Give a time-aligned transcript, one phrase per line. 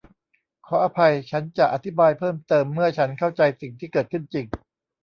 [0.67, 4.45] ขออภัยฉันจะอธิบายเพิ่มเติมเมื่อฉันเข้าใจสิ่งที่เกิดขึ้นจริง